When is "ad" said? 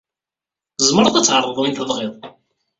1.17-1.23